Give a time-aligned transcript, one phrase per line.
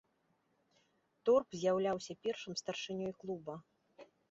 [1.29, 3.53] Торп з'яўляўся першым старшынёй клуба.